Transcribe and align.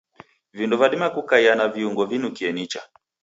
Vindo 0.53 0.77
vadima 0.77 1.09
kukaia 1.09 1.55
na 1.55 1.67
viungo 1.67 2.05
vinukie 2.05 2.51
nicha. 2.51 2.81